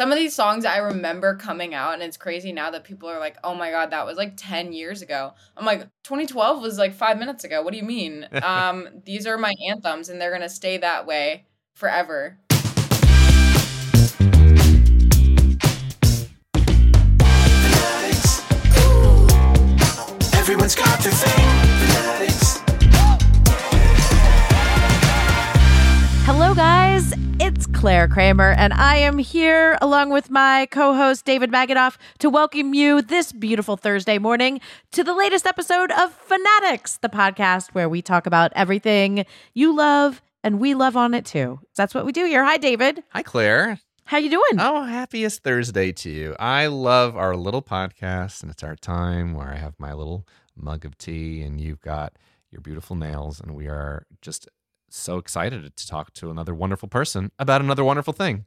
[0.00, 3.18] Some of these songs I remember coming out, and it's crazy now that people are
[3.18, 5.34] like, oh my God, that was like 10 years ago.
[5.58, 7.60] I'm like, 2012 was like five minutes ago.
[7.60, 8.26] What do you mean?
[8.42, 12.38] um, these are my anthems, and they're going to stay that way forever.
[28.00, 32.72] Clare Kramer, and I am here along with my co host, David Magidoff, to welcome
[32.72, 38.00] you this beautiful Thursday morning to the latest episode of Fanaddicts, the podcast where we
[38.00, 41.60] talk about everything you love and we love on it too.
[41.76, 42.42] That's what we do here.
[42.42, 43.02] Hi, David.
[43.10, 43.78] Hi, Claire.
[44.04, 44.58] How you doing?
[44.58, 46.36] Oh, happiest Thursday to you.
[46.40, 50.26] I love our little podcast, and it's our time where I have my little
[50.56, 52.14] mug of tea, and you've got
[52.50, 54.48] your beautiful nails, and we are just
[54.90, 58.44] so excited to talk to another wonderful person about another wonderful thing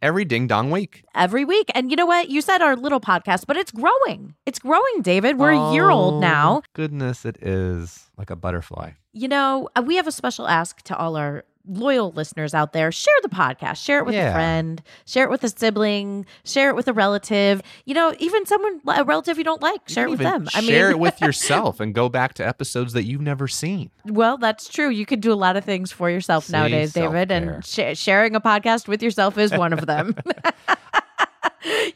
[0.00, 1.04] every ding dong week.
[1.14, 1.70] Every week.
[1.76, 2.28] And you know what?
[2.28, 4.34] You said our little podcast, but it's growing.
[4.46, 5.38] It's growing, David.
[5.38, 6.62] We're a year old Oh, now.
[6.74, 8.92] Goodness, it is like a butterfly.
[9.12, 12.90] You know, uh, we have a special ask to all our loyal listeners out there.
[12.92, 16.76] Share the podcast, share it with a friend, share it with a sibling, share it
[16.76, 17.62] with a relative.
[17.84, 20.70] You know, even someone, a relative you don't like, share it with can I mean,
[20.70, 23.90] Share it with yourself and go back to episodes that you've never seen.
[24.04, 24.90] Well, that's true.
[24.90, 28.34] You can do a lot of things for yourself See, nowadays, David, and sh- sharing
[28.34, 30.14] a podcast with yourself is one of them.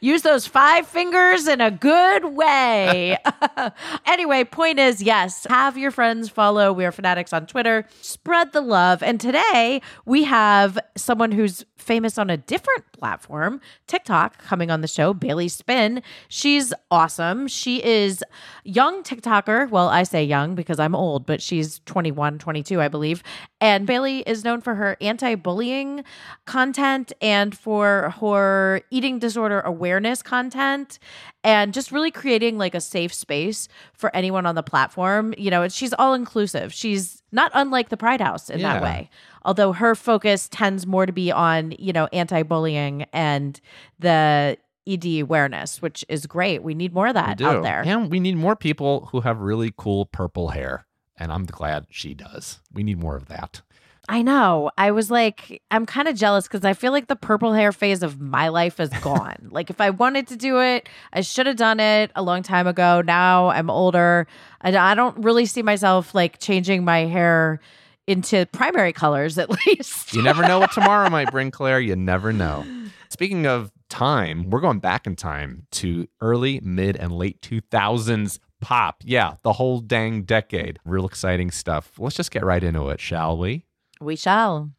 [0.01, 3.17] Use those five fingers in a good way.
[4.05, 8.61] anyway, point is yes, have your friends follow We Are Fanaddicts on Twitter, spread the
[8.61, 9.03] love.
[9.03, 14.87] And today we have someone who's famous on a different platform, TikTok, coming on the
[14.87, 16.01] show, Bailey Spinn.
[16.27, 17.47] She's awesome.
[17.47, 18.23] She is
[18.63, 19.69] young TikToker.
[19.69, 23.23] Well, I say young because I'm old, but she's 21, 22, I believe.
[23.61, 26.03] And Bailey is known for her anti-bullying
[26.45, 30.99] content and for her eating disorder awareness content
[31.43, 35.33] and just really creating like a safe space for anyone on the platform.
[35.37, 36.73] You know, she's all inclusive.
[36.73, 39.09] She's not unlike the Pride House in that way.
[39.43, 43.59] Although her focus tends more to be on, you know, anti-bullying and
[43.99, 46.63] the ED awareness, which is great.
[46.63, 47.83] We need more of that out there.
[47.85, 50.85] And we need more people who have really cool purple hair.
[51.17, 52.59] And I'm glad she does.
[52.71, 53.61] We need more of that.
[54.09, 54.71] I know.
[54.77, 58.03] I was like, I'm kind of jealous because I feel like the purple hair phase
[58.03, 59.35] of my life is gone.
[59.51, 62.67] like, if I wanted to do it, I should have done it a long time
[62.67, 63.01] ago.
[63.01, 64.25] Now I'm older.
[64.61, 67.59] I, I don't really see myself like changing my hair
[68.07, 70.13] into primary colors, at least.
[70.13, 71.79] You never know what tomorrow might bring, Clare.
[71.79, 72.65] You never know.
[73.09, 79.03] Speaking of time, we're going back in time to early, mid, and late 2000s pop.
[79.03, 80.79] Yeah, the whole dang decade.
[80.85, 81.91] Real exciting stuff.
[81.99, 83.65] Let's just get right into it, shall we?
[83.99, 84.71] we shall.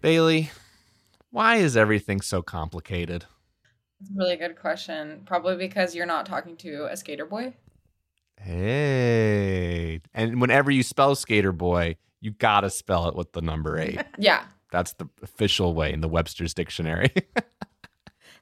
[0.00, 0.50] Bailey,
[1.30, 3.26] why is everything so complicated?
[4.00, 5.22] It's a really good question.
[5.26, 7.52] Probably because you're not talking to a skater boy.
[8.40, 10.00] Hey.
[10.14, 14.00] And whenever you spell skater boy, you got to spell it with the number eight.
[14.18, 14.44] Yeah.
[14.72, 17.12] That's the official way in the Webster's dictionary.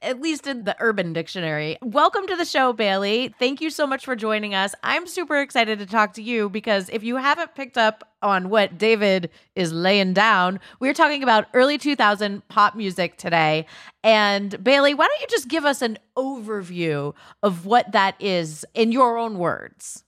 [0.01, 1.77] at least in the urban dictionary.
[1.81, 3.33] Welcome to the show, Bailey.
[3.39, 4.73] Thank you so much for joining us.
[4.83, 8.77] I'm super excited to talk to you because if you haven't picked up on what
[8.77, 13.65] David is laying down, we're talking about early 2000 pop music today.
[14.03, 17.13] And Bailey, why don't you just give us an overview
[17.43, 20.03] of what that is in your own words?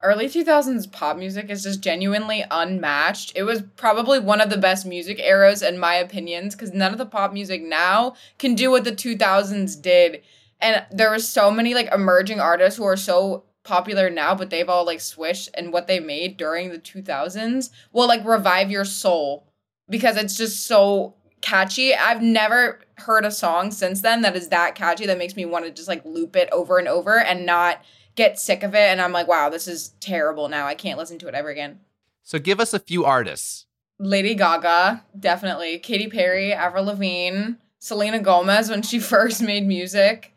[0.00, 3.32] Early 2000s pop music is just genuinely unmatched.
[3.34, 6.98] It was probably one of the best music eras, in my opinions, because none of
[6.98, 10.22] the pop music now can do what the 2000s did.
[10.60, 14.68] And there were so many like emerging artists who are so popular now, but they've
[14.68, 19.48] all like switched and what they made during the 2000s will like revive your soul
[19.88, 21.94] because it's just so catchy.
[21.94, 25.64] I've never heard a song since then that is that catchy that makes me want
[25.64, 27.80] to just like loop it over and over and not
[28.18, 30.66] get sick of it and I'm like, wow, this is terrible now.
[30.66, 31.78] I can't listen to it ever again.
[32.24, 33.66] So give us a few artists.
[34.00, 35.78] Lady Gaga, definitely.
[35.78, 40.34] Katy Perry, Avril Lavigne, Selena Gomez when she first made music.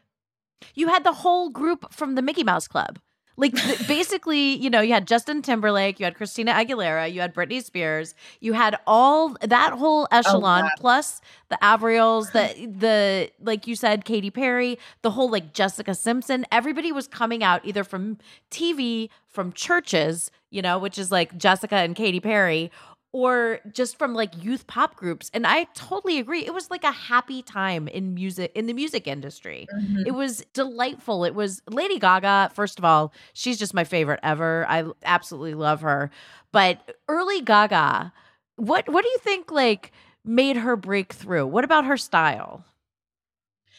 [0.75, 2.99] You had the whole group from the Mickey Mouse Club.
[3.41, 7.33] Like th- basically, you know, you had Justin Timberlake, you had Christina Aguilera, you had
[7.33, 10.69] Britney Spears, you had all that whole oh, echelon yeah.
[10.77, 16.45] plus the Avrils, the the like you said, Katy Perry, the whole like Jessica Simpson.
[16.51, 18.19] Everybody was coming out either from
[18.51, 22.69] TV, from churches, you know, which is like Jessica and Katy Perry,
[23.13, 25.29] or just from like youth pop groups.
[25.33, 26.45] And i totally agree.
[26.45, 29.67] It was like a happy time in music in the music industry.
[29.73, 30.05] Mhm.
[30.07, 31.25] it was delightful.
[31.25, 34.65] It was lady gaga first of all she's just my favorite ever.
[34.69, 36.09] I absolutely love her.
[36.51, 38.13] But early gaga
[38.55, 39.91] what what do you think like
[40.23, 41.47] made her break through?
[41.47, 42.63] What about her style?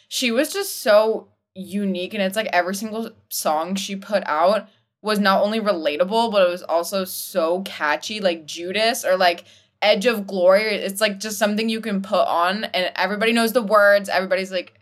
[0.09, 4.69] She was just so unique and it's like every single song she put out
[5.03, 9.45] was not only relatable but it was also so catchy like Judas or like
[9.81, 13.63] Edge of Glory it's like just something you can put on and everybody knows the
[13.63, 14.75] words everybody's like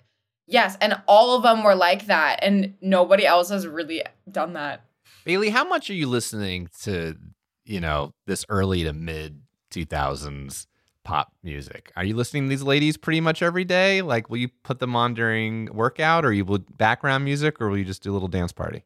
[0.47, 4.85] yes and all of them were like that and nobody else has really done that
[5.25, 7.17] Bailey, how much are you listening to,
[7.65, 10.67] you know, this early to mid 2000s
[11.05, 11.93] pop music?
[11.97, 14.03] Are you listening to these ladies pretty much every day?
[14.03, 17.79] Like, will you put them on during workout or you will background music or will
[17.79, 18.85] you just do a little dance party?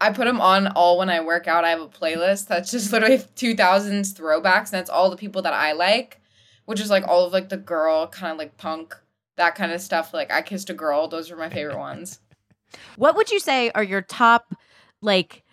[0.00, 1.64] I put them on all when I work out.
[1.64, 5.52] I have a playlist that's just literally 2000s throwbacks, and that's all the people that
[5.52, 6.20] I like,
[6.64, 8.94] which is like all of like the girl kind of like punk,
[9.36, 10.12] that kind of stuff.
[10.12, 12.20] Like I kissed a girl; those were my favorite ones.
[12.96, 14.54] What would you say are your top
[15.00, 15.43] like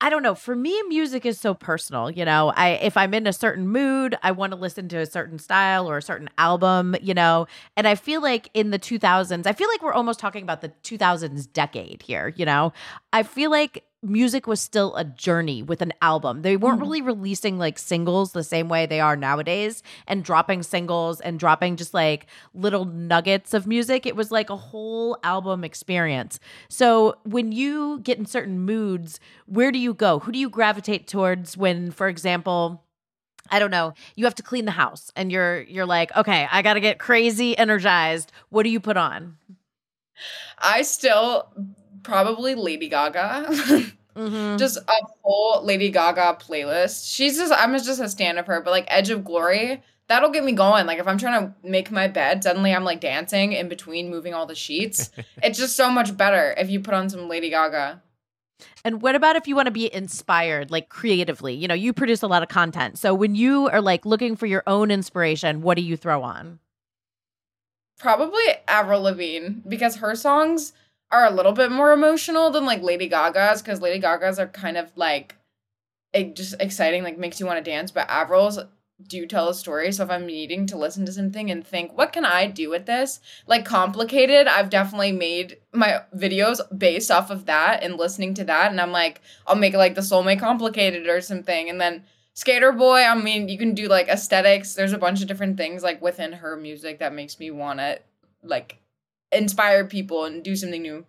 [0.00, 2.52] I don't know, for me music is so personal, you know.
[2.54, 5.90] I if I'm in a certain mood, I want to listen to a certain style
[5.90, 7.48] or a certain album, you know.
[7.76, 10.68] And I feel like in the 2000s, I feel like we're almost talking about the
[10.84, 12.72] 2000s decade here, you know.
[13.12, 16.42] I feel like music was still a journey with an album.
[16.42, 16.82] They weren't hmm.
[16.82, 21.76] really releasing like singles the same way they are nowadays and dropping singles and dropping
[21.76, 24.06] just like little nuggets of music.
[24.06, 26.38] It was like a whole album experience.
[26.68, 30.20] So when you get in certain moods, where do you go?
[30.20, 32.84] Who do you gravitate towards when, for example,
[33.50, 36.62] I don't know, you have to clean the house and you're you're like, okay, I
[36.62, 38.30] got to get crazy energized.
[38.50, 39.38] What do you put on?
[40.58, 41.48] I still
[42.08, 43.46] probably Lady Gaga.
[44.16, 44.58] Mhm.
[44.58, 47.14] just a full Lady Gaga playlist.
[47.14, 50.42] She's just I'm just a stan of her, but like Edge of Glory, that'll get
[50.42, 50.86] me going.
[50.86, 54.34] Like if I'm trying to make my bed, suddenly I'm like dancing in between moving
[54.34, 55.10] all the sheets.
[55.42, 58.02] it's just so much better if you put on some Lady Gaga.
[58.84, 61.54] And what about if you want to be inspired, like creatively?
[61.54, 62.98] You know, you produce a lot of content.
[62.98, 66.58] So when you are like looking for your own inspiration, what do you throw on?
[68.00, 70.72] Probably Avril Lavigne because her songs
[71.10, 74.76] are a little bit more emotional than like Lady Gaga's because Lady Gaga's are kind
[74.76, 75.36] of like
[76.12, 77.90] it just exciting, like makes you want to dance.
[77.90, 78.58] But Avril's
[79.06, 79.92] do tell a story.
[79.92, 82.86] So if I'm needing to listen to something and think, what can I do with
[82.86, 83.20] this?
[83.46, 88.70] Like complicated, I've definitely made my videos based off of that and listening to that.
[88.70, 91.68] And I'm like, I'll make like the soulmate complicated or something.
[91.68, 94.74] And then Skater Boy, I mean, you can do like aesthetics.
[94.74, 98.00] There's a bunch of different things like within her music that makes me want to
[98.42, 98.77] like
[99.32, 101.04] inspire people and do something new.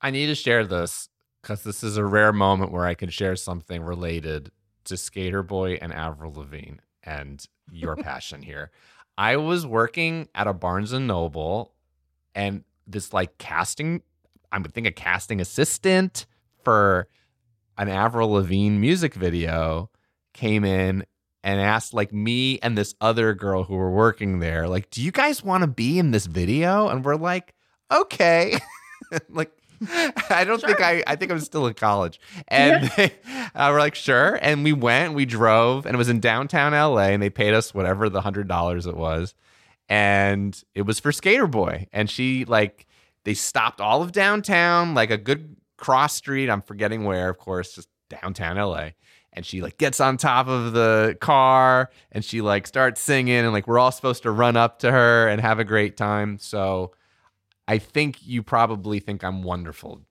[0.00, 1.08] I need to share this
[1.42, 4.50] because this is a rare moment where I can share something related
[4.84, 8.70] to Skater Boy and Avril Lavigne and your passion here.
[9.16, 11.74] I was working at a Barnes and Noble
[12.34, 14.02] and this like casting,
[14.52, 16.26] I would think a casting assistant
[16.62, 17.08] for
[17.76, 19.90] an Avril Lavigne music video
[20.32, 21.04] came in
[21.42, 25.12] and asked like me and this other girl who were working there, like, do you
[25.12, 26.88] guys want to be in this video?
[26.88, 27.54] And we're like,
[27.90, 28.58] okay.
[29.28, 29.52] like
[30.30, 32.20] I don't think I I think I was still in college.
[32.48, 33.12] And they,
[33.54, 34.38] uh, we're like, sure.
[34.42, 37.72] And we went, we drove, and it was in downtown LA, and they paid us
[37.74, 39.34] whatever the hundred dollars it was.
[39.88, 41.86] And it was for Skater Boy.
[41.92, 42.86] And she like
[43.24, 46.50] they stopped all of downtown, like a good cross street.
[46.50, 48.90] I'm forgetting where, of course, just downtown LA.
[49.32, 53.52] And she like gets on top of the car and she like starts singing and
[53.52, 56.38] like we're all supposed to run up to her and have a great time.
[56.38, 56.92] So
[57.68, 60.02] I think you probably think I'm wonderful,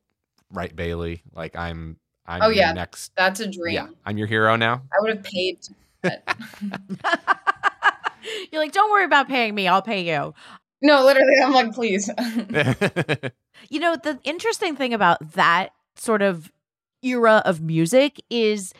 [0.51, 1.23] right, Bailey?
[1.33, 2.71] Like I'm I'm Oh, your yeah.
[2.73, 3.73] next That's a dream.
[3.75, 4.83] Yeah, I'm your hero now.
[4.93, 5.59] I would have paid.
[5.63, 5.73] to-
[8.51, 10.33] You're like, don't worry about paying me, I'll pay you.
[10.81, 12.09] no, literally, I'm like, please.
[13.69, 16.51] You know, the interesting thing about that sort of
[17.01, 18.71] era of music is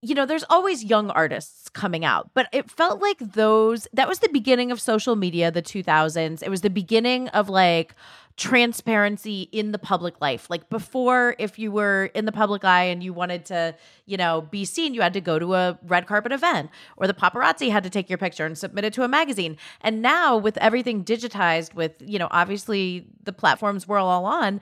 [0.00, 4.20] you know, there's always young artists coming out, but it felt like those, that was
[4.20, 6.42] the beginning of social media, the 2000s.
[6.42, 7.94] It was the beginning of like
[8.36, 10.48] transparency in the public life.
[10.48, 13.74] Like before, if you were in the public eye and you wanted to,
[14.06, 17.14] you know, be seen, you had to go to a red carpet event or the
[17.14, 19.56] paparazzi had to take your picture and submit it to a magazine.
[19.80, 24.60] And now with everything digitized, with, you know, obviously the platforms we're all on,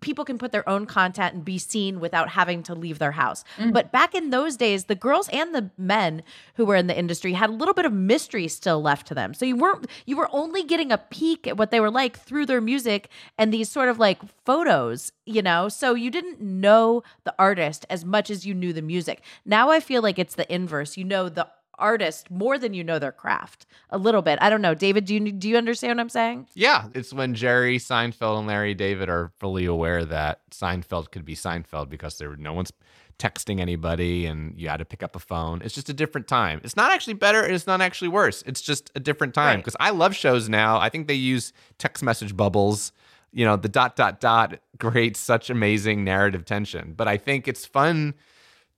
[0.00, 3.44] people can put their own content and be seen without having to leave their house.
[3.56, 3.72] Mm-hmm.
[3.72, 6.22] But back in those days, the girls and the men
[6.54, 9.34] who were in the industry had a little bit of mystery still left to them.
[9.34, 12.46] So you weren't you were only getting a peek at what they were like through
[12.46, 15.68] their music and these sort of like photos, you know?
[15.68, 19.22] So you didn't know the artist as much as you knew the music.
[19.44, 20.96] Now I feel like it's the inverse.
[20.96, 24.38] You know the artist more than you know their craft a little bit.
[24.40, 25.04] I don't know, David.
[25.04, 26.48] Do you do you understand what I'm saying?
[26.54, 31.34] Yeah, it's when Jerry Seinfeld and Larry David are fully aware that Seinfeld could be
[31.34, 32.72] Seinfeld because there no one's
[33.18, 35.60] texting anybody and you had to pick up a phone.
[35.64, 36.60] It's just a different time.
[36.62, 38.42] It's not actually better and it's not actually worse.
[38.46, 39.88] It's just a different time because right.
[39.88, 40.78] I love shows now.
[40.78, 42.92] I think they use text message bubbles.
[43.32, 46.94] You know, the dot dot dot creates such amazing narrative tension.
[46.96, 48.14] But I think it's fun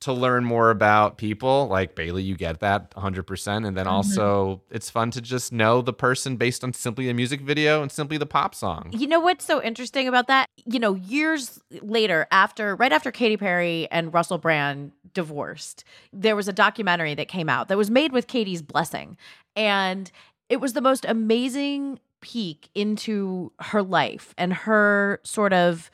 [0.00, 3.66] to learn more about people like Bailey, you get that 100%.
[3.66, 3.88] And then mm-hmm.
[3.88, 7.92] also, it's fun to just know the person based on simply a music video and
[7.92, 8.88] simply the pop song.
[8.92, 10.46] You know what's so interesting about that?
[10.64, 16.48] You know, years later, after right after Katy Perry and Russell Brand divorced, there was
[16.48, 19.18] a documentary that came out that was made with Katy's blessing.
[19.54, 20.10] And
[20.48, 25.90] it was the most amazing peek into her life and her sort of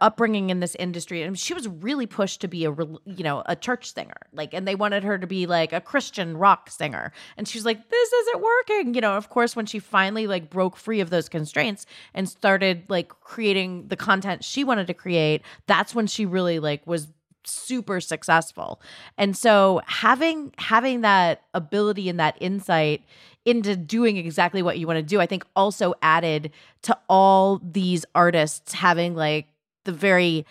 [0.00, 3.54] upbringing in this industry and she was really pushed to be a you know a
[3.54, 7.12] church singer like and they wanted her to be like a christian rock singer.
[7.36, 10.76] And she's like this isn't working you know of course when she finally like broke
[10.76, 15.94] free of those constraints and started like creating the content she wanted to create that's
[15.94, 17.08] when she really like was
[17.44, 18.80] super successful.
[19.16, 23.02] And so having having that ability and that insight
[23.44, 26.50] into doing exactly what you want to do i think also added
[26.82, 29.46] to all these artists having like
[29.84, 30.46] the very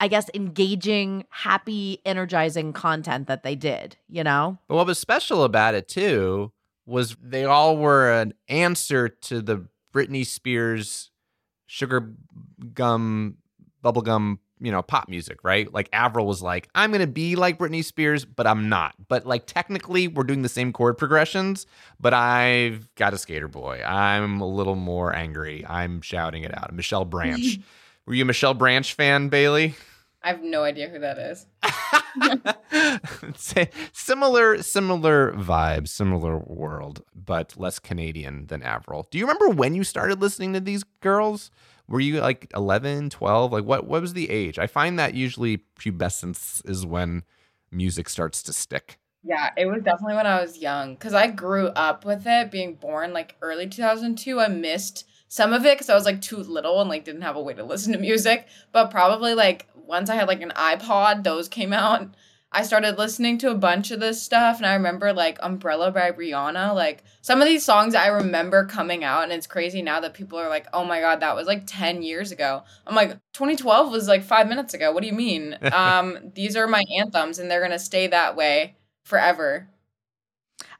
[0.00, 4.58] I guess engaging, happy, energizing content that they did, you know?
[4.68, 6.52] But what was special about it too
[6.84, 11.10] was they all were an answer to the Britney Spears
[11.66, 12.12] sugar
[12.74, 13.38] gum
[13.82, 15.72] bubblegum, you know, pop music, right?
[15.72, 18.94] Like Avril was like, I'm gonna be like Britney Spears, but I'm not.
[19.08, 21.66] But like technically we're doing the same chord progressions,
[22.00, 23.82] but I've got a skater boy.
[23.82, 25.64] I'm a little more angry.
[25.66, 26.74] I'm shouting it out.
[26.74, 27.60] Michelle Branch.
[28.06, 29.74] Were you a Michelle Branch fan, Bailey?
[30.22, 31.46] I have no idea who that is.
[33.92, 39.06] similar, similar vibes, similar world, but less Canadian than Avril.
[39.10, 41.50] Do you remember when you started listening to these girls?
[41.88, 43.52] Were you like 11, 12?
[43.52, 44.58] Like what what was the age?
[44.58, 47.22] I find that usually pubescence is when
[47.70, 48.98] music starts to stick.
[49.22, 52.74] Yeah, it was definitely when I was young cuz I grew up with it being
[52.74, 54.40] born like early 2002.
[54.40, 57.36] I missed some of it because I was like too little and like didn't have
[57.36, 58.46] a way to listen to music.
[58.72, 62.14] But probably like once I had like an iPod, those came out.
[62.54, 66.12] I started listening to a bunch of this stuff, and I remember like Umbrella by
[66.12, 66.72] Rihanna.
[66.72, 70.38] Like some of these songs I remember coming out, and it's crazy now that people
[70.38, 74.06] are like, "Oh my god, that was like ten years ago." I'm like, 2012 was
[74.06, 74.92] like five minutes ago.
[74.92, 75.58] What do you mean?
[75.72, 79.68] um, these are my anthems, and they're gonna stay that way forever.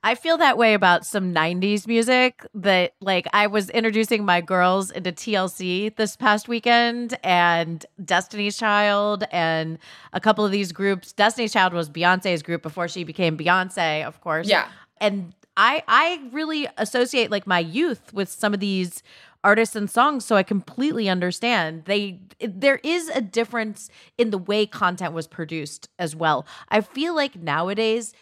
[0.05, 4.91] I feel that way about some 90s music that like I was introducing my girls
[4.91, 9.79] into TLC this past weekend and Destiny's Child and
[10.13, 11.15] a couple of these groups.
[11.15, 14.47] Destiny's Child was Beyonce's group before she became Beyonce, of course.
[14.47, 14.69] Yeah.
[14.99, 19.03] And I I really associate like my youth with some of these
[19.43, 21.87] artists and songs so I completely understand.
[21.87, 26.47] They there is a difference in the way content was produced as well.
[26.69, 28.13] I feel like nowadays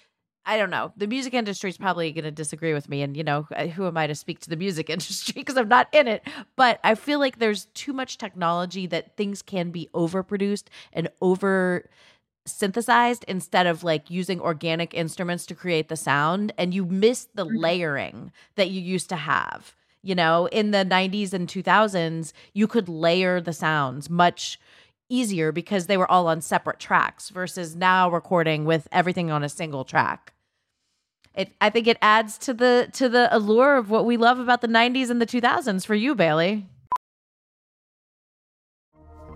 [0.45, 0.93] I don't know.
[0.97, 3.03] The music industry is probably going to disagree with me.
[3.03, 5.89] And, you know, who am I to speak to the music industry because I'm not
[5.93, 6.27] in it?
[6.57, 11.89] But I feel like there's too much technology that things can be overproduced and over
[12.45, 16.53] synthesized instead of like using organic instruments to create the sound.
[16.59, 17.57] And you miss the mm-hmm.
[17.57, 19.77] layering that you used to have.
[20.05, 24.59] You know, in the 90s and 2000s, you could layer the sounds much
[25.13, 29.49] easier because they were all on separate tracks versus now recording with everything on a
[29.49, 30.33] single track.
[31.35, 34.61] It I think it adds to the to the allure of what we love about
[34.61, 36.67] the 90s and the 2000s for you, Bailey.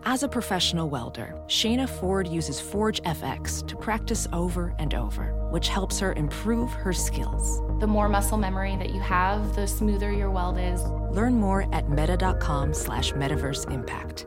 [0.09, 5.67] As a professional welder, Shayna Ford uses Forge FX to practice over and over, which
[5.67, 7.61] helps her improve her skills.
[7.81, 10.81] The more muscle memory that you have, the smoother your weld is.
[11.11, 14.27] Learn more at meta.com slash metaverse impact.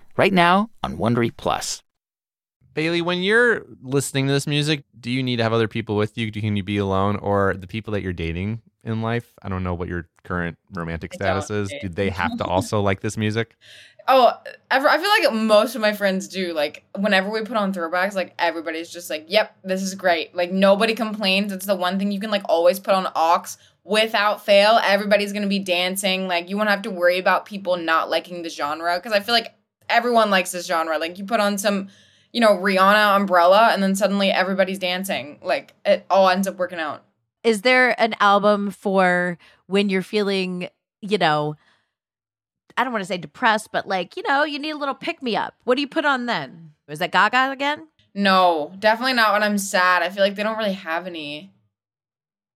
[0.17, 1.83] right now on Wondery Plus.
[2.73, 6.17] Bailey, when you're listening to this music, do you need to have other people with
[6.17, 6.31] you?
[6.31, 9.33] Can you be alone, or the people that you're dating in life?
[9.41, 11.73] I don't know what your current romantic status is.
[11.81, 13.55] Do they have to also like this music?
[14.07, 14.33] Oh,
[14.71, 16.53] I feel like most of my friends do.
[16.53, 20.33] Like, whenever we put on throwbacks, like, everybody's just like, yep, this is great.
[20.33, 21.51] Like, nobody complains.
[21.51, 23.43] It's the one thing you can, like, always put on aux
[23.83, 24.79] without fail.
[24.83, 26.27] Everybody's going to be dancing.
[26.27, 28.97] Like, you won't have to worry about people not liking the genre.
[28.97, 29.53] Because I feel like
[29.91, 30.97] everyone likes this genre.
[30.97, 31.89] Like, you put on some,
[32.31, 35.39] you know, Rihanna umbrella, and then suddenly everybody's dancing.
[35.41, 37.03] Like, it all ends up working out.
[37.43, 40.69] Is there an album for when you're feeling,
[41.01, 41.55] you know,
[42.77, 45.21] I don't want to say depressed, but like, you know, you need a little pick
[45.21, 45.55] me up.
[45.63, 46.71] What do you put on then?
[46.87, 47.87] Was that Gaga again?
[48.13, 50.03] No, definitely not when I'm sad.
[50.03, 51.51] I feel like they don't really have any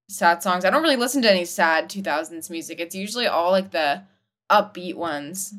[0.09, 0.65] sad songs.
[0.65, 2.79] I don't really listen to any sad 2000s music.
[2.79, 4.03] It's usually all like the
[4.49, 5.53] upbeat ones.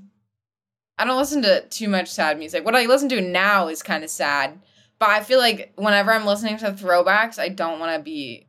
[0.98, 2.64] I don't listen to too much sad music.
[2.64, 4.58] What I listen to now is kind of sad.
[4.98, 8.46] But I feel like whenever I'm listening to throwbacks, I don't want to be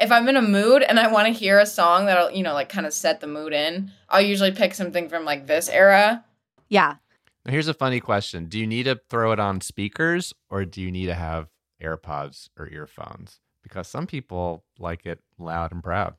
[0.00, 2.54] if I'm in a mood and I want to hear a song that'll, you know,
[2.54, 6.24] like kind of set the mood in, I'll usually pick something from like this era.
[6.68, 6.96] Yeah.
[7.44, 10.80] Now, here's a funny question: Do you need to throw it on speakers, or do
[10.80, 11.48] you need to have
[11.82, 13.40] AirPods or earphones?
[13.62, 16.14] Because some people like it loud and proud.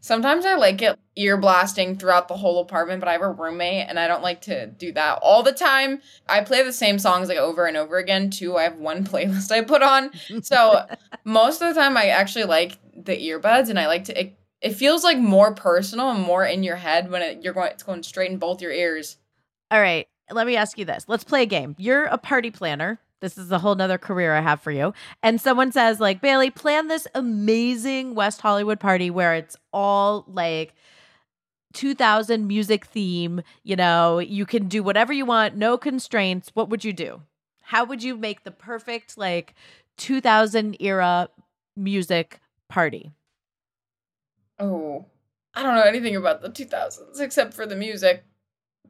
[0.00, 3.86] Sometimes I like it ear blasting throughout the whole apartment, but I have a roommate
[3.88, 6.00] and I don't like to do that all the time.
[6.28, 8.56] I play the same songs like over and over again too.
[8.56, 10.10] I have one playlist I put on.
[10.42, 10.86] So
[11.24, 14.74] most of the time I actually like the earbuds and I like to it, it
[14.74, 18.02] feels like more personal and more in your head when it, you're going it's going
[18.02, 19.16] straight in both your ears.
[19.70, 20.06] All right.
[20.30, 21.04] Let me ask you this.
[21.08, 21.74] Let's play a game.
[21.78, 23.00] You're a party planner.
[23.20, 24.92] This is a whole nother career I have for you.
[25.22, 30.74] And someone says, like, Bailey, plan this amazing West Hollywood party where it's all like
[31.72, 33.42] 2000 music theme.
[33.64, 36.50] You know, you can do whatever you want, no constraints.
[36.54, 37.22] What would you do?
[37.62, 39.54] How would you make the perfect, like,
[39.96, 41.28] 2000 era
[41.76, 43.12] music party?
[44.58, 45.06] Oh,
[45.54, 48.24] I don't know anything about the 2000s except for the music.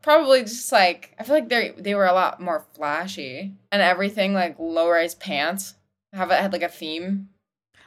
[0.02, 4.34] Probably just like I feel like they they were a lot more flashy and everything
[4.34, 5.74] like low rise pants.
[6.12, 7.28] Have it had like a theme.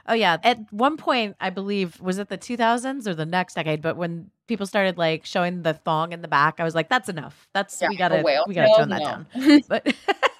[0.07, 0.37] Oh yeah.
[0.43, 4.29] At one point, I believe was it the 2000s or the next decade, but when
[4.47, 7.47] people started like showing the thong in the back, I was like, "That's enough.
[7.53, 8.77] That's Yeah, we gotta whale we gotta tail?
[8.77, 9.05] tone that No.
[9.45, 9.95] down." But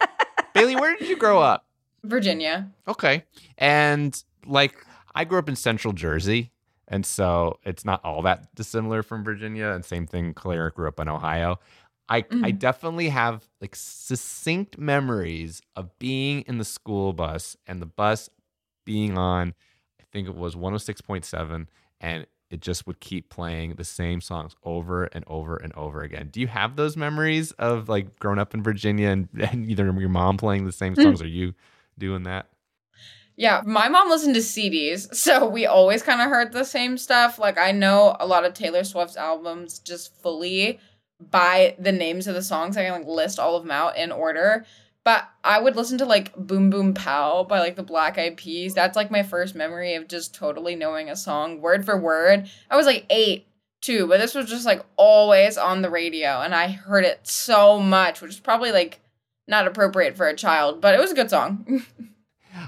[0.54, 1.66] Bailey, where did you grow up?
[2.04, 2.70] Virginia.
[2.88, 3.24] Okay.
[3.58, 4.76] And like
[5.16, 6.52] I grew up in central Jersey.
[6.92, 9.70] And so it's not all that dissimilar from Virginia.
[9.70, 11.60] And same thing, Clare grew up in Ohio.
[12.10, 12.60] I, I Mhm.
[12.60, 18.30] definitely have like succinct memories of being in the school bus and the bus
[18.86, 19.56] being on,
[20.00, 21.70] I think it was 106.7,
[22.02, 26.30] and it just would keep playing the same songs over and over and over again.
[26.32, 30.10] Do you have those memories of like growing up in Virginia and, and either your
[30.10, 31.54] mom playing the same songs or you
[31.98, 32.50] doing that?
[33.36, 37.40] Yeah, my mom listened to CDs, so we always kind of heard the same stuff.
[37.40, 40.80] Like I know a lot of Taylor Swift's albums just fully
[41.20, 42.78] by the names of the songs.
[42.78, 44.66] I can like list all of them out in order.
[45.04, 48.76] But I would listen to like Boom Boom Pow by like the Black Eyed Peas.
[48.76, 52.50] That's like my first memory of just totally knowing a song word for word.
[52.70, 53.48] I was like eight
[53.82, 57.80] too, but this was just like always on the radio, and I heard it so
[57.80, 59.00] much, which is probably like
[59.48, 61.84] not appropriate for a child, but it was a good song.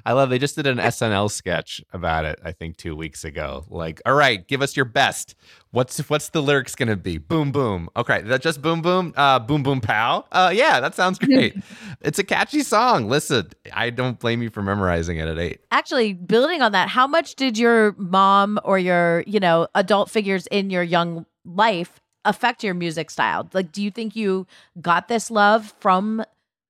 [0.06, 3.66] I love they just did an SNL sketch about it, I think 2 weeks ago.
[3.70, 5.36] Like, "All right, give us your best.
[5.72, 7.18] What's what's the lyrics going to be?
[7.18, 7.90] Boom boom.
[7.96, 9.14] Okay, that just boom boom?
[9.16, 10.26] Uh boom boom pow?
[10.32, 11.56] Uh yeah, that sounds great.
[12.02, 13.10] it's a catchy song.
[13.10, 15.60] Listen, I don't blame you for memorizing it at 8.
[15.72, 20.48] actually, building on that, how much did your mom or your, you know, adult figures
[20.48, 23.50] in your young life affect your music style?
[23.54, 24.46] Like, do you think you
[24.80, 26.24] got this love from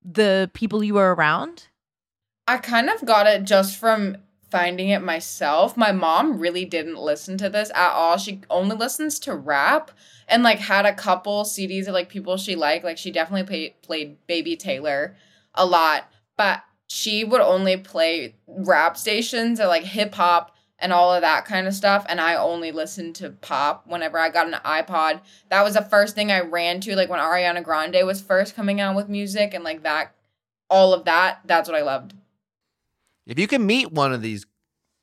[0.03, 1.67] the people you were around?
[2.47, 4.17] I kind of got it just from
[4.51, 5.75] finding it myself.
[5.75, 8.17] My mom really didn't listen to this at all.
[8.17, 9.91] She only listens to rap
[10.27, 12.85] and like had a couple CDs of like people she liked.
[12.85, 15.15] Like she definitely played played Baby Taylor
[15.55, 21.13] a lot, but she would only play rap stations or like hip hop and all
[21.13, 22.05] of that kind of stuff.
[22.09, 25.21] And I only listened to pop whenever I got an iPod.
[25.49, 28.81] That was the first thing I ran to, like when Ariana Grande was first coming
[28.81, 30.13] out with music and like that,
[30.69, 31.39] all of that.
[31.45, 32.13] That's what I loved.
[33.25, 34.45] If you can meet one of these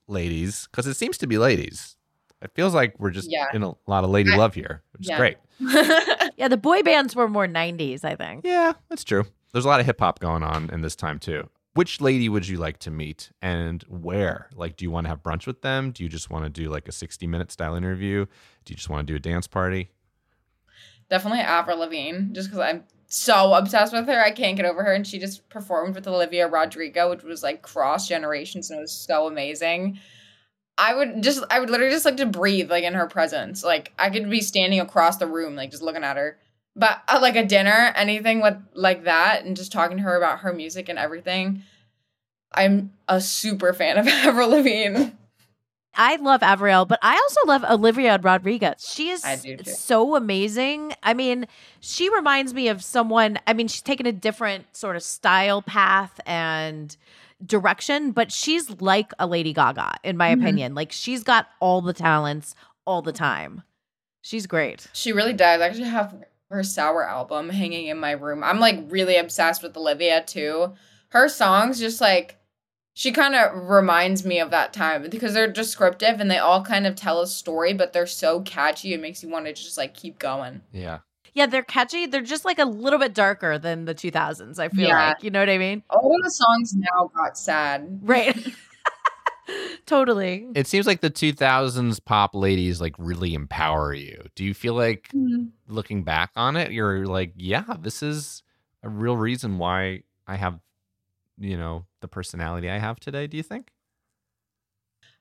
[0.09, 1.97] ladies, because it seems to be ladies,
[2.43, 3.47] it feels like we're just Yeah.
[3.55, 5.15] in a lot of lady I- love here, which Yeah.
[5.15, 5.37] is great.
[6.37, 8.47] Yeah, the boy bands were more 90s, I think.
[8.47, 9.25] Yeah, that's true.
[9.53, 11.51] There's a lot of hip hop going on in this time too.
[11.75, 14.49] Which lady would you like to meet and where?
[14.55, 15.91] Like, do you want to have brunch with them?
[15.91, 18.25] Do you just want to do like a 60 minute style interview?
[18.65, 19.91] Do you just want to do a dance party?
[21.11, 24.23] Definitely Avril Lavigne, just because I'm so obsessed with her.
[24.23, 24.93] I can't get over her.
[24.93, 28.93] And she just performed with Olivia Rodrigo, which was like cross generations and it was
[28.93, 29.99] so amazing.
[30.79, 33.65] I would just, I would literally just like to breathe like in her presence.
[33.65, 36.39] Like I could be standing across the room, like just looking at her.
[36.77, 40.41] But at like a dinner, anything with like that, and just talking to her about
[40.41, 41.65] her music and everything.
[42.53, 45.11] I'm a super fan of Avril Lavigne.
[45.95, 48.87] I love Avril, but I also love Olivia Rodriguez.
[48.89, 49.71] She is I do too.
[49.71, 50.93] so amazing.
[51.03, 51.47] I mean,
[51.81, 56.21] she reminds me of someone, I mean, she's taken a different sort of style path
[56.27, 56.97] and
[57.45, 60.41] direction, but she's like a Lady Gaga, in my Mhm.
[60.41, 60.75] opinion.
[60.75, 62.55] Like, she's got all the talents
[62.87, 63.63] all the time.
[64.23, 64.87] She's great.
[64.93, 65.61] She really does.
[65.61, 66.15] I actually have
[66.51, 68.43] her Sour album hanging in my room.
[68.45, 70.75] I'm like really obsessed with Olivia too.
[71.11, 72.37] Her songs just like
[72.95, 76.87] she kind of reminds me of that time because they're descriptive and they all kind
[76.87, 79.95] of tell a story, but they're so catchy it makes you want to just like
[79.95, 80.61] keep going.
[80.73, 80.99] Yeah.
[81.33, 82.07] Yeah, they're catchy.
[82.07, 85.09] They're just like a little bit darker than the 2000s, I feel Yeah.
[85.11, 85.23] like.
[85.23, 85.83] You know what I mean?
[85.91, 88.01] All the songs now got sad.
[88.03, 88.37] Right.
[89.87, 90.49] totally.
[90.55, 94.25] It seems like the 2000s pop ladies like really empower you.
[94.35, 95.47] Do you feel like mm-hmm.
[95.69, 98.43] looking back on it, you're like, yeah, this is
[98.83, 100.59] a real reason why I have,
[101.41, 103.27] you know, the personality I have today?
[103.27, 103.73] Do you think?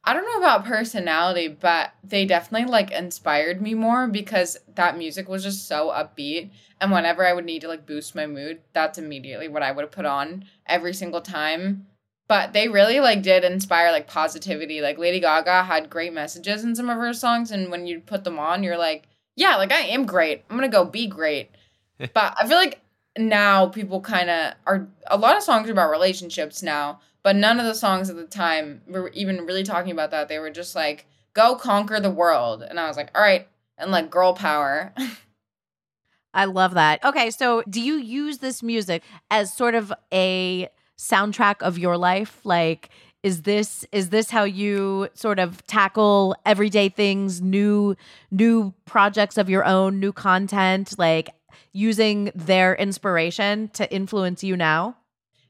[0.04, 5.28] I don't know about personality, but they definitely like inspired me more because that music
[5.28, 6.52] was just so upbeat.
[6.80, 9.92] And whenever I would need to like boost my mood, that's immediately what I would
[9.92, 11.88] put on every single time.
[12.28, 14.82] But they really like did inspire like positivity.
[14.82, 18.24] Like Lady Gaga had great messages in some of her songs, and when you put
[18.24, 20.44] them on, you're like, yeah, like I am great.
[20.50, 21.50] I'm gonna go be great.
[22.00, 22.80] but I feel like
[23.20, 27.60] now people kind of are a lot of songs are about relationships now but none
[27.60, 30.30] of the songs at the time were even really talking about that.
[30.30, 32.64] They were just like go conquer the world.
[32.64, 34.94] And i was like all right and like girl power.
[36.34, 37.04] I love that.
[37.04, 42.40] Okay, so do you use this music as sort of a soundtrack of your life?
[42.44, 42.90] Like
[43.22, 47.96] is this is this how you sort of tackle everyday things, new
[48.32, 51.30] new projects of your own, new content, like
[51.72, 54.96] using their inspiration to influence you now?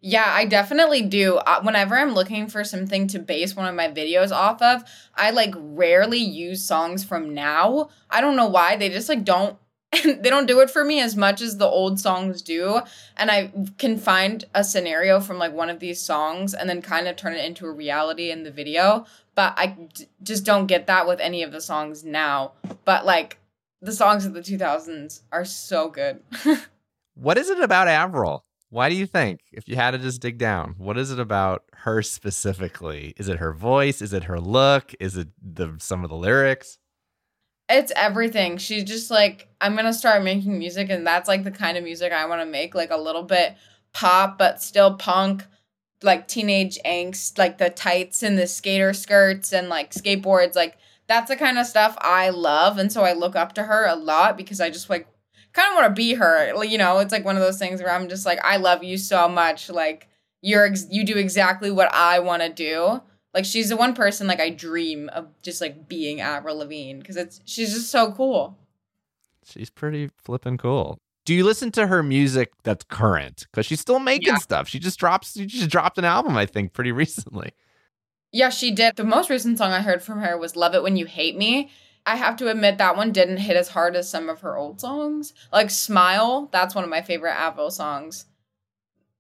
[0.02, 1.36] yeah i definitely do.
[1.36, 4.84] Uh, whenever i'm looking for something to base one of my videos off of
[5.16, 7.90] i like rarely use songs from now.
[8.10, 8.76] I don't know why.
[8.78, 9.58] They just like don't
[10.04, 12.80] they don't do it for me as much as the old songs do.
[13.18, 17.08] And i can find a scenario from like one of these songs and then kind
[17.08, 19.06] of turn it into a reality in the video.
[19.36, 22.54] But i d- just don't get that with any of the songs now.
[22.86, 23.39] But like
[23.82, 26.22] the songs of the 2000s are so good
[27.16, 28.46] What is it about Avril?
[28.70, 31.64] Why do you think, if you had to just dig down, what is it about
[31.74, 33.14] her specifically?
[33.18, 34.02] Is it her voice?
[34.02, 34.94] Is it her look?
[35.02, 36.78] Is it the some of the lyrics?
[37.70, 41.78] it's everything she's just like i'm gonna start making music and that's like the kind
[41.78, 43.56] of music i want to make like a little bit
[43.94, 45.46] pop but still punk
[46.02, 50.78] like teenage angst like the tights and the skater skirts and like skateboards like
[51.10, 53.96] that's the kind of stuff i love and so i look up to her a
[53.96, 55.06] lot because i just like
[55.52, 57.92] kind of want to be her you know it's like one of those things where
[57.92, 60.08] i'm just like i love you so much like
[60.42, 63.02] you're ex- you do exactly what i want to do
[63.34, 67.16] like she's the one person like I dream of just like being Avril Lavigne because
[67.16, 68.58] it's she's just so cool.
[69.46, 70.98] She's pretty flippin' cool.
[71.26, 73.46] Do you listen to her music that's current?
[73.52, 74.38] Because she's still making Yeah.
[74.38, 74.68] stuff.
[74.68, 75.34] She just drops.
[75.34, 77.52] She just dropped an album, I think, pretty recently.
[78.32, 78.96] Yeah, she did.
[78.96, 81.70] The most recent song I heard from her was "Love It When You Hate Me."
[82.06, 84.80] I have to admit that one didn't hit as hard as some of her old
[84.80, 85.34] songs.
[85.52, 88.26] Like "Smile," that's one of my favorite Avril songs.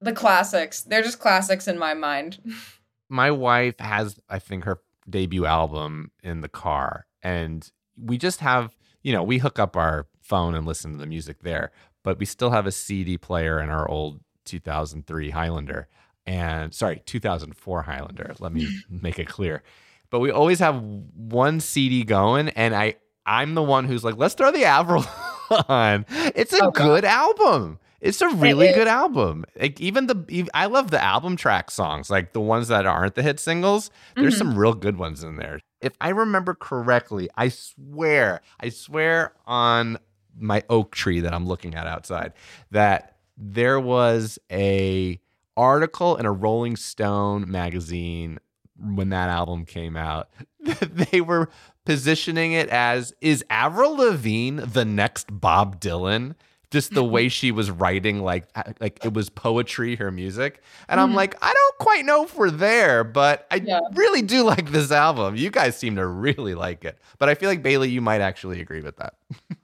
[0.02, 2.40] The classics, they're just classics in my mind.
[3.10, 8.76] my wife has i think her debut album in the car and we just have
[9.02, 11.72] you know we hook up our phone and listen to the music there
[12.04, 15.88] but we still have a cd player in our old 2003 highlander
[16.30, 18.36] and sorry, 2004 Highlander.
[18.40, 19.64] Let me make it clear.
[20.12, 24.34] But we always have one CD going, and I I'm the one who's like, let's
[24.36, 25.06] throw the Avril
[25.68, 26.06] on.
[26.36, 27.80] It's a Oh, good album.
[28.02, 29.44] It's a really good album.
[29.60, 33.24] Like even the I love the album track songs, like the ones that aren't the
[33.24, 33.92] hit singles.
[34.16, 34.38] There's Mhm.
[34.38, 35.60] some real good ones in there.
[35.82, 39.98] If I remember correctly, I swear, I swear on
[40.40, 42.34] my oak tree that I'm looking at outside
[42.72, 45.20] that there was a
[45.60, 48.40] article in a Rolling Stone magazine
[48.80, 50.30] when that album came out.
[50.82, 51.50] they were
[51.86, 56.36] positioning it as is Avril Lavigne the next Bob Dylan?
[56.72, 58.46] Just the way she was writing, like
[58.80, 61.16] like it was poetry, her music, and I'm Mhm.
[61.16, 63.80] like, I don't quite know if we're there, but I Yeah.
[63.96, 65.36] really do like this album.
[65.36, 68.62] You guys seem to really like it, but I feel like Bailey, you might actually
[68.62, 69.16] agree with that.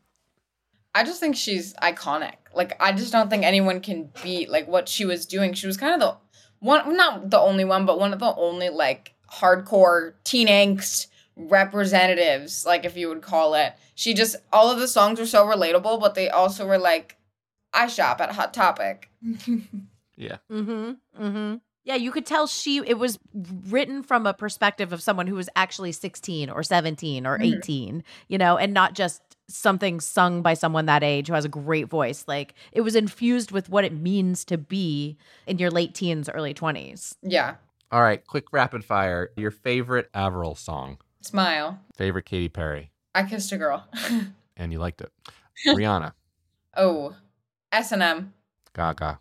[0.95, 2.35] I just think she's iconic.
[2.55, 5.53] Like I just don't think anyone can beat like what she was doing.
[5.53, 6.17] She was kind of the
[6.59, 12.65] one not the only one, but one of the only like hardcore teen angst representatives,
[12.65, 13.73] like if you would call it.
[13.93, 17.17] She just all of the songs were so relatable, but they also were like
[17.73, 19.09] I shop at Hot Topic.
[20.17, 20.37] Yeah.
[20.49, 20.91] Mm-hmm.
[21.21, 21.55] Mm-hmm.
[21.83, 23.19] Yeah, you could tell she it was
[23.67, 27.57] written from a perspective of someone who was actually 16 or 17 or Mhm.
[27.57, 31.49] 18, you know, and not just something sung by someone that age who has a
[31.49, 32.25] great voice.
[32.27, 36.53] Like it was infused with what it means to be in your late teens, early
[36.53, 37.15] 20s.
[37.21, 37.55] Yeah.
[37.91, 39.29] All right, quick rapid fire.
[39.37, 41.79] Your favorite Avril song, Smile.
[41.95, 43.87] favorite Katy Perry, I kissed a girl.
[44.57, 45.11] and you liked it.
[45.67, 46.13] Rihanna,
[46.77, 47.15] oh.
[47.71, 48.33] S and M.
[48.73, 49.19] Gaga.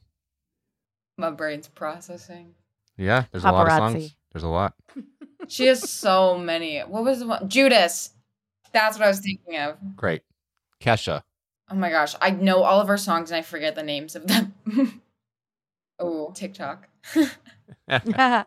[1.18, 2.54] My brain's processing.
[2.96, 4.14] Yeah, there's a lot of songs.
[4.32, 4.74] There's a lot.
[5.48, 6.80] She has so many.
[6.80, 7.48] What was the one?
[7.48, 8.10] Judas.
[8.74, 9.78] That's what I was thinking of.
[9.96, 10.22] Great.
[10.82, 11.22] Kesha.
[11.70, 12.14] Oh my gosh.
[12.20, 14.52] I know all of her songs and I forget the names of them.
[15.98, 16.88] oh, TikTok.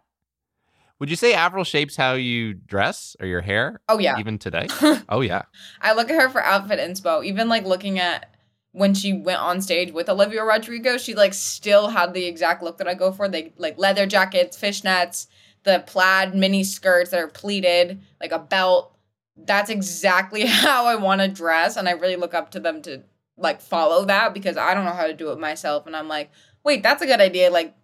[0.99, 3.79] Would you say Avril shapes how you dress or your hair?
[3.87, 4.19] Oh, yeah.
[4.19, 4.67] Even today?
[5.09, 5.43] oh yeah.
[5.81, 7.23] I look at her for outfit inspo.
[7.25, 8.35] Even like looking at
[8.73, 12.79] when she went on stage with Olivia Rodrigo, she like still had the exact look
[12.79, 13.29] that I go for.
[13.29, 15.27] They like leather jackets, fishnets,
[15.63, 18.96] the plaid mini skirts that are pleated, like a belt.
[19.37, 21.77] That's exactly how I want to dress.
[21.77, 23.03] And I really look up to them to
[23.37, 25.85] like follow that because I don't know how to do it myself.
[25.85, 26.31] And I'm like,
[26.63, 27.51] wait, that's a good idea.
[27.51, 27.75] Like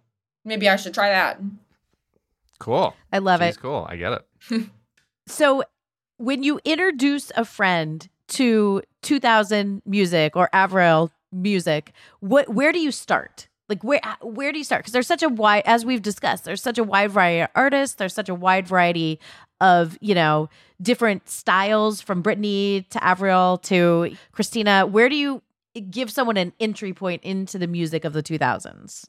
[0.44, 1.40] maybe I should try that.
[2.58, 2.94] Cool.
[3.12, 3.60] I love She's it.
[3.60, 3.86] cool.
[3.88, 4.12] I get
[4.50, 4.62] it.
[5.26, 5.64] So,
[6.18, 12.92] when you introduce a friend to 2000 music or Avril music, what where do you
[12.92, 13.48] start?
[13.70, 14.82] Like where uh, where do you start?
[14.82, 17.96] Because there's such a wide, as we've discussed, there's such a wide variety of artists.
[17.96, 19.18] There's such a wide variety
[19.62, 20.50] of you know
[20.84, 24.86] different styles from Britney to Avril to Christina.
[24.86, 25.42] Where do you
[25.90, 29.06] give someone an entry point into the music of the 2000s?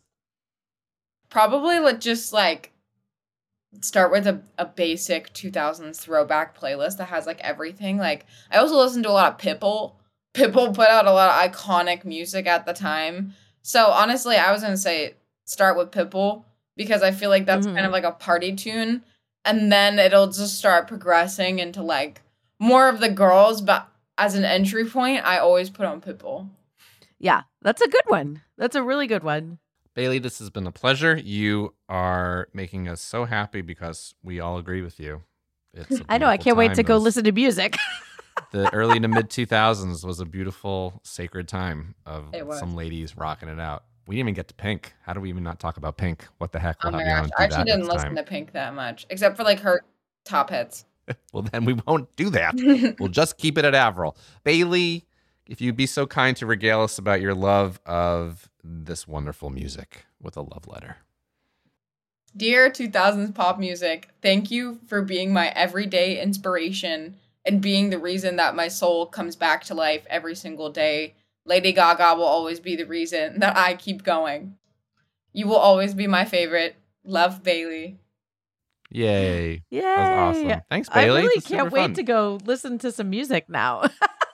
[1.29, 2.71] Probably let just like
[3.81, 7.97] start with a, a basic 2000s throwback playlist that has like everything.
[7.97, 9.93] Like I also listen to a lot of Pitbull.
[10.33, 13.33] Pitbull put out a lot of iconic music at the time.
[13.63, 16.45] So honestly, I was gonna say start with Pitbull
[16.77, 17.73] because I feel like that's Mhm.
[17.73, 19.03] kind of like a party tune,
[19.45, 22.21] and then it'll just start progressing into like
[22.59, 23.61] more of the girls.
[23.61, 26.49] But as an entry point, I always put on Pitbull.
[27.19, 28.41] Yeah, that's a good one.
[28.57, 29.59] That's a really good one.
[29.93, 31.15] Bailey, this has been a pleasure.
[31.15, 35.21] You are making us so happy because we all agree with you.
[35.73, 36.27] It's a I know.
[36.27, 37.77] I can't wait to go listen to music.
[38.51, 43.59] The early to mid 2000s was a beautiful, sacred time of some ladies rocking it
[43.59, 43.85] out.
[44.07, 44.93] We didn't even get to Pink.
[45.03, 46.27] How do we even not talk about Pink?
[46.37, 46.77] What the heck?
[46.83, 48.15] Oh We'll my you on gosh, I actually didn't listen time.
[48.17, 49.81] to Pink that much, except for like her
[50.23, 50.85] top hits.
[51.31, 52.55] Well, then we won't do that.
[52.99, 54.17] we'll just keep it at Avril.
[54.43, 55.05] Bailey,
[55.45, 60.05] if you'd be so kind to regale us about your love of this wonderful music
[60.19, 60.97] with a love letter.
[62.35, 68.37] Dear 2000s pop music, thank you for being my everyday inspiration and being the reason
[68.37, 71.13] that my soul comes back to life every single day.
[71.45, 74.55] Lady Gaga will always be the reason that I keep going.
[75.33, 76.75] You will always be my favorite.
[77.03, 77.99] Love Bailey.
[78.89, 79.63] Yay.
[79.69, 79.81] Yay!
[79.81, 80.61] That was awesome.
[80.69, 81.21] Thanks, Bailey.
[81.21, 81.93] I really can't wait fun.
[81.95, 83.83] to go listen to some music now.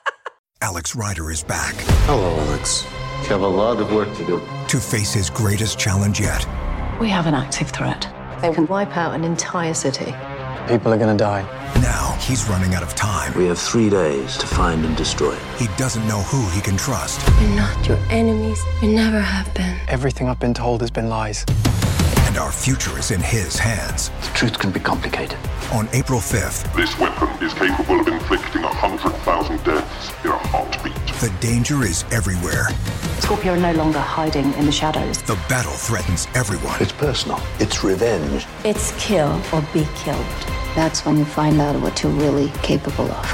[0.61, 1.73] Alex Rider is back
[2.05, 2.85] Hello, Alex.
[3.23, 4.41] You have a lot of work to do.
[4.67, 6.45] to face his greatest challenge yet.
[6.99, 8.01] We have an active threat.
[8.41, 10.13] They can wipe out an entire city.
[10.71, 11.41] People are gonna die.
[11.81, 13.37] Now he's running out of time.
[13.37, 15.35] We have three days to find and destroy.
[15.57, 17.19] He doesn't know who he can trust.
[17.41, 18.57] We're not your enemies.
[18.81, 19.77] We never have been.
[19.89, 21.43] Everything I've been told has been lies.
[22.25, 24.11] And our future is in his hands.
[24.21, 25.37] The truth can be complicated.
[25.73, 30.95] On April 5th, This weapon is capable of inflicting 100,000 deaths in a heartbeat.
[31.19, 32.69] The danger is everywhere.
[33.19, 35.21] Scorpio are no longer hiding in the shadows.
[35.23, 36.81] The battle threatens everyone.
[36.81, 37.41] It's personal.
[37.59, 38.47] It's revenge.
[38.63, 40.60] It's kill or be killed.
[40.75, 43.33] That's when you find out what you're really capable of.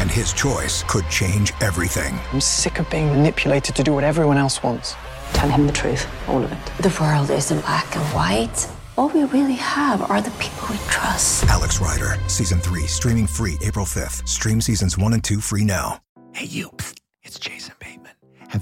[0.00, 2.18] And his choice could change everything.
[2.32, 4.96] I'm sick of being manipulated to do what everyone else wants.
[5.34, 6.82] Tell him the truth, all of it.
[6.82, 8.68] The world isn't black and white.
[8.96, 11.44] All we really have are the people we trust.
[11.44, 14.26] Alex Rider, Season 3, streaming free April 5th.
[14.26, 16.00] Stream Seasons 1 and 2 free now.
[16.32, 16.70] Hey, you.
[16.70, 17.53] Psst, it's Jason Bateman.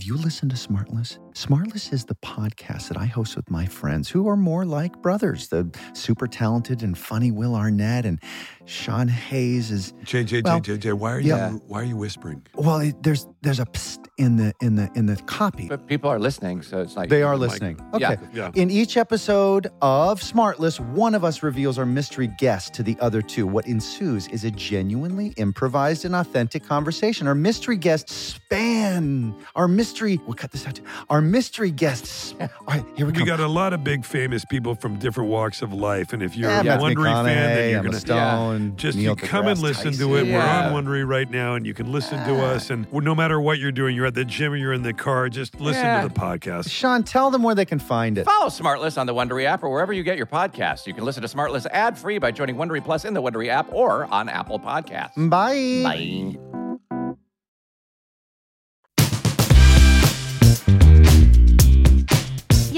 [0.03, 1.21] Have you listened to Smartless?
[1.33, 5.47] Smartless is the podcast that I host with my friends who are more like brothers.
[5.47, 8.21] The super talented and funny Will Arnett and
[8.65, 10.95] Sean Hayes is JJ well, JJ.
[10.95, 11.51] Why are yeah.
[11.51, 12.47] you why are you whispering?
[12.55, 15.69] Well, it, there's there's a psst in the in the in the copy.
[15.69, 17.81] But people are listening, so it's like They are listening.
[17.99, 18.13] Yeah.
[18.13, 18.23] Okay.
[18.33, 18.51] Yeah.
[18.55, 23.21] In each episode of Smartless, one of us reveals our mystery guest to the other
[23.21, 23.47] two.
[23.47, 27.27] What ensues is a genuinely improvised and authentic conversation.
[27.27, 30.21] Our mystery guests span our mystery.
[30.27, 30.79] We'll cut this out.
[31.11, 32.35] Our mystery guests.
[32.41, 33.25] All right, here we, We go.
[33.25, 36.51] got a lot of big famous people from different walks of life, and if you're
[36.51, 39.59] Yeah, a Matthew Wondery fan, then you're Emma gonna Stone, just Neil you come and
[39.59, 40.27] deGrasse listen to it.
[40.27, 40.71] Yeah.
[40.73, 42.71] We're on Wondery right now, and you can listen to us.
[42.71, 45.29] And no matter what you're doing, you're at the gym or you're in the car,
[45.29, 46.03] just listen Yeah.
[46.03, 46.71] to the podcast.
[46.71, 48.25] Sean, tell them where they can find it.
[48.25, 50.87] Follow Smartless on the Wondery app or wherever you get your podcasts.
[50.87, 53.73] You can listen to Smartless ad free by joining Wondery Plus in the Wondery app
[53.73, 55.29] or on Apple Podcasts.
[55.31, 55.83] Bye.
[55.83, 56.62] Bye.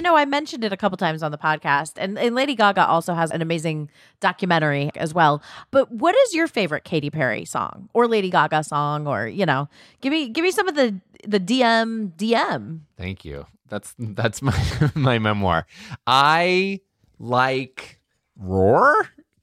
[0.04, 3.14] Know, I mentioned it a couple times on the podcast, and, and Lady Gaga also
[3.14, 3.90] has an amazing
[4.20, 5.42] documentary as well.
[5.72, 9.68] But what is your favorite Katy Perry song or Lady Gaga song, or you know,
[10.00, 10.94] give me give me some of the
[11.26, 12.80] the DM DM.
[12.96, 13.46] Thank you.
[13.68, 14.56] That's that's my
[14.94, 15.66] my memoir.
[16.06, 16.80] I
[17.18, 17.98] like
[18.36, 18.94] Roar,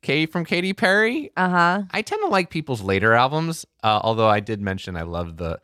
[0.01, 1.31] K from Katy Perry.
[1.35, 1.83] Uh huh.
[1.91, 5.59] I tend to like people's later albums, uh, although I did mention I love the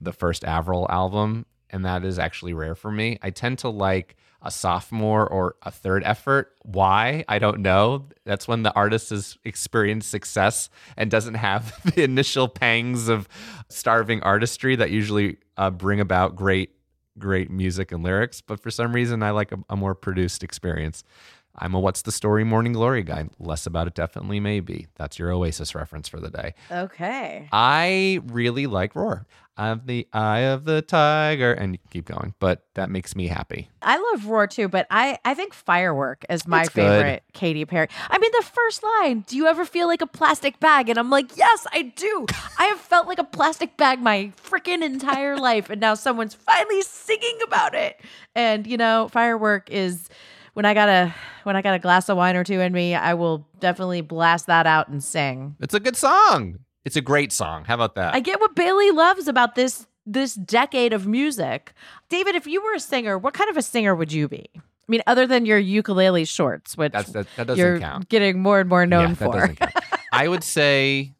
[0.00, 3.18] the first Avril album, and that is actually rare for me.
[3.22, 6.54] I tend to like a sophomore or a third effort.
[6.62, 7.24] Why?
[7.28, 8.06] I don't know.
[8.24, 13.28] That's when the artist has experienced success and doesn't have the initial pangs of
[13.68, 16.70] starving artistry that usually uh, bring about great,
[17.18, 18.40] great music and lyrics.
[18.40, 21.02] But for some reason, I like a, a more produced experience.
[21.60, 23.28] I'm a What's the Story Morning Glory guy.
[23.40, 24.86] Less about it, definitely, maybe.
[24.94, 26.54] That's your Oasis reference for the day.
[26.70, 27.48] Okay.
[27.50, 29.26] I really like Roar.
[29.58, 33.26] I'm the eye of the tiger, and you can keep going, but that makes me
[33.26, 33.68] happy.
[33.82, 36.82] I love Roar too, but I I think Firework is my It's good.
[36.82, 37.88] favorite Katy Perry.
[38.08, 41.10] I mean, the first line, "Do you ever feel like a plastic bag?" And I'm
[41.10, 42.26] like, "Yes, I do.
[42.58, 46.82] I have felt like a plastic bag my freaking entire life, and now someone's finally
[46.82, 48.00] singing about it."
[48.36, 50.08] And you know, Firework is
[50.54, 52.94] when I got a when I got a glass of wine or two in me,
[52.94, 55.56] I will definitely blast that out and sing.
[55.60, 56.58] It's a good song.
[56.84, 57.64] It's a great song.
[57.64, 58.14] How about that?
[58.14, 61.74] I get what Bailey loves about this this decade of music.
[62.08, 64.48] David, if you were a singer, what kind of a singer would you be?
[64.54, 68.08] I mean, other than your ukulele shorts, which That's, that, that doesn't you're count.
[68.08, 69.32] getting more and more known yeah, for.
[69.32, 69.74] Doesn't count.
[70.12, 71.12] I would say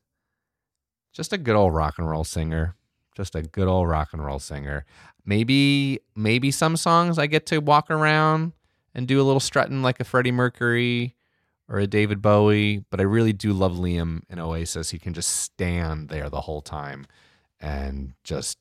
[1.13, 2.77] just a good old rock and roll singer.
[3.15, 4.87] Just a good old rock and roll singer.
[5.27, 8.53] Maybe maybe some songs I get to walk around
[8.95, 11.15] and do a little strutting like a Freddie Mercury
[11.69, 14.91] or a David Bowie, but I really do love Liam in Oasis.
[14.91, 17.07] He can just stand there the whole time
[17.61, 18.59] and just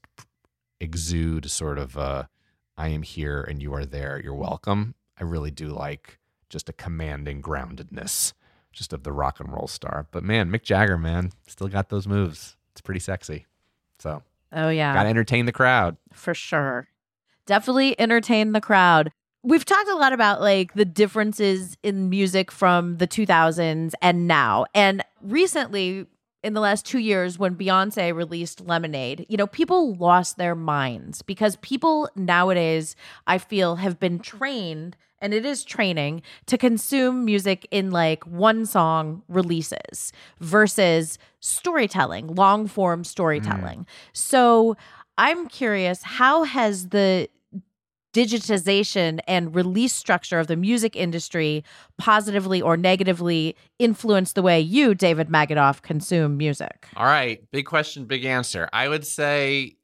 [0.80, 2.30] exude sort of a
[2.78, 4.20] I am here and you are there.
[4.24, 4.94] You're welcome.
[5.20, 8.34] I really do like just a commanding groundedness
[8.72, 10.06] just of the rock and roll star.
[10.12, 12.56] But man, Mick Jagger, man, still got those moves.
[12.74, 13.48] It's pretty sexy.
[13.98, 14.22] So,
[14.54, 14.94] Oh yeah.
[14.94, 15.98] got to entertain the crowd.
[16.14, 16.88] for sure.
[17.48, 19.12] Definitely entertain the crowd.
[19.48, 24.66] We've talked a lot about like the differences in music from the 2000s and now.
[24.76, 26.06] And recently,
[26.44, 31.22] in the last two years, when Beyonce released Lemonade, you know, people lost their minds
[31.22, 34.98] because people nowadays, I feel, have been trained.
[35.20, 42.68] And it is training to consume music in like one song releases versus storytelling, long
[42.68, 43.80] form storytelling.
[43.80, 43.86] Mm.
[44.12, 44.76] So
[45.18, 47.30] I'm curious, how has the
[48.18, 51.64] digitization and release structure of the music industry
[52.00, 56.88] positively or negatively influenced the way you, David Magidoff, consume music?
[56.96, 58.68] All right, big question, big answer.
[58.74, 59.76] I would say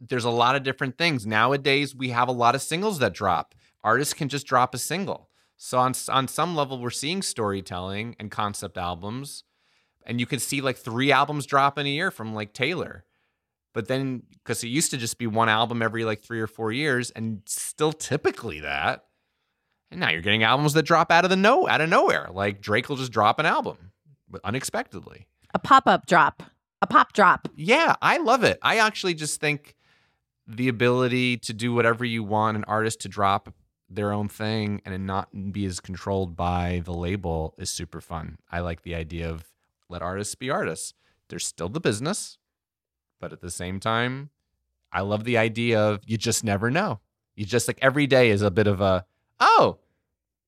[0.00, 1.26] there's a lot of different things.
[1.26, 3.54] Nowadays, we have a lot of singles that drop.
[3.84, 5.28] Artists can just drop a single.
[5.58, 9.44] So on on some level, we're seeing storytelling and concept albums,
[10.06, 13.05] and you can see like three albums drop in a year from like Taylor.
[13.76, 16.72] But then, because it used to just be one album every like three or four
[16.72, 19.04] years, and still typically that.
[19.90, 22.30] And now you're getting albums that drop out of the no out of nowhere.
[22.32, 23.92] Like Drake will just drop an album,
[24.30, 25.26] but unexpectedly.
[25.52, 26.42] A pop up drop.
[26.80, 27.48] a pop drop.
[27.54, 28.58] Yeah, I love it.
[28.62, 29.76] I actually just think
[30.46, 33.52] the ability to do whatever you want, an artist to drop
[33.90, 38.38] their own thing and not be as controlled by the label is super fun.
[38.50, 39.52] I like the idea of
[39.90, 40.94] let artists be artists.
[41.28, 42.38] There's still the business,
[43.20, 44.30] but at the same time,
[44.92, 47.00] I love the idea of you just never know.
[47.34, 49.04] You just like every day is a bit of a,
[49.40, 49.78] oh,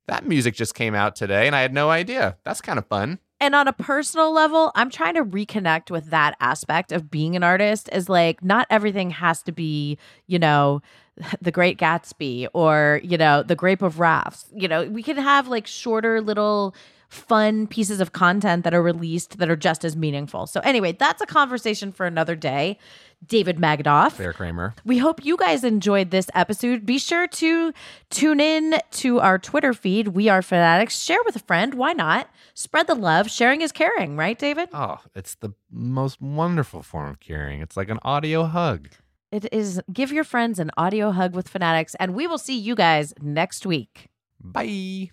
[0.07, 2.39] that music just came out today and I had no idea.
[2.45, 3.19] That's kind of fun.
[3.41, 7.45] And on a personal level, I'm trying to reconnect with that aspect of being an
[7.45, 9.97] artist is like not everything has to be,
[10.27, 10.83] you know,
[11.41, 14.49] the Great Gatsby or, you know, the Grape of Wrath.
[14.55, 16.75] You know, we can have like shorter little
[17.09, 20.47] fun pieces of content that are released that are just as meaningful.
[20.47, 22.79] So anyway, that's a conversation for another day.
[23.27, 24.15] David Magidoff.
[24.15, 24.75] Clare Kramer.
[24.85, 26.87] We hope you guys enjoyed this episode.
[26.87, 27.73] Be sure to
[28.11, 30.09] tune in to our Twitter feed.
[30.09, 31.05] We are Fanaddicts.
[31.05, 31.75] Share with a friend.
[31.75, 32.29] Why not?
[32.55, 33.29] Spread the love.
[33.31, 34.69] Sharing is caring, right, David?
[34.73, 37.61] Oh, it's the most wonderful form of caring.
[37.61, 38.91] It's like an audio hug.
[39.33, 42.75] It is give your friends an audio hug with Fanaddicts, and we will see you
[42.75, 44.09] guys next week.
[44.41, 45.11] Bye.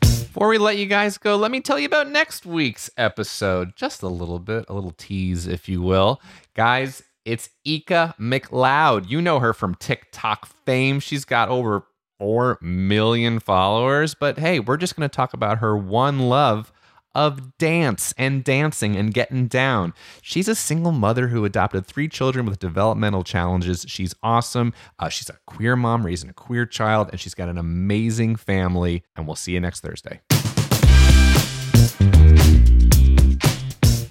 [0.00, 3.76] Before we let you guys go, let me tell you about next week's episode.
[3.76, 6.20] Just a little bit, a little tease, if you will.
[6.54, 9.08] Guys, it's Ika McLeod.
[9.08, 10.98] You know her from TikTok fame.
[10.98, 11.84] She's got over
[12.18, 14.14] 4 million followers.
[14.14, 16.72] But hey, we're just going to talk about her one love
[17.14, 19.94] of dance and dancing and getting down.
[20.20, 23.84] She's a single mother who adopted three children with developmental challenges.
[23.88, 24.72] She's awesome.
[24.98, 29.04] Uh, she's a queer mom raising a queer child, and she's got an amazing family.
[29.16, 30.20] And we'll see you next Thursday.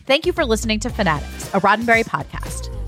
[0.05, 2.70] Thank you for listening to Fanaddicts, a Roddenberry podcast.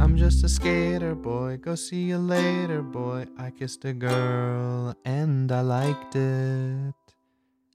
[0.00, 1.58] I'm just a skater boy.
[1.58, 3.26] Go see you later, boy.
[3.36, 6.94] I kissed a girl and I liked it.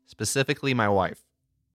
[0.08, 1.25] Specifically, my wife.